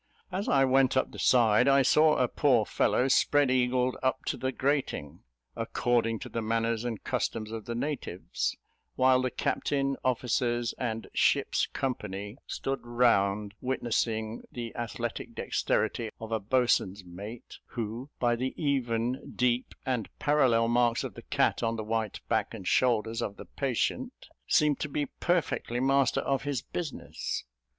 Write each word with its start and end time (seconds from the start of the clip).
As 0.31 0.49
I 0.49 0.65
went 0.65 0.97
up 0.97 1.11
the 1.11 1.19
side, 1.19 1.67
I 1.67 1.83
saw 1.83 2.15
a 2.15 2.27
poor 2.27 2.65
fellow 2.65 3.07
spread 3.07 3.51
eagled 3.51 3.95
up 4.01 4.25
to 4.25 4.35
the 4.35 4.51
grating, 4.51 5.19
"according 5.55 6.17
to 6.21 6.27
the 6.29 6.41
manners 6.41 6.83
and 6.83 7.03
customs 7.03 7.51
of 7.51 7.65
the 7.65 7.75
natives," 7.75 8.57
while 8.95 9.21
the 9.21 9.29
captain, 9.29 9.97
officers, 10.03 10.73
and 10.79 11.05
ship's 11.13 11.67
company 11.67 12.37
stood 12.47 12.79
round 12.81 13.53
witnessing 13.61 14.41
the 14.51 14.75
athletic 14.75 15.35
dexterity 15.35 16.09
of 16.19 16.31
a 16.31 16.39
boatswain's 16.39 17.05
mate, 17.05 17.59
who, 17.67 18.09
by 18.17 18.35
the 18.35 18.55
even, 18.57 19.33
deep, 19.35 19.75
and 19.85 20.09
parallel 20.17 20.67
marks 20.67 21.03
of 21.03 21.13
the 21.13 21.21
cat 21.21 21.61
on 21.61 21.75
the 21.75 21.83
white 21.83 22.21
back 22.27 22.55
and 22.55 22.67
shoulders 22.67 23.21
of 23.21 23.35
the 23.37 23.45
patient, 23.45 24.29
seemed 24.47 24.79
to 24.79 24.89
be 24.89 25.05
perfectly 25.19 25.79
master 25.79 26.21
of 26.21 26.41
his 26.41 26.63
business. 26.63 27.43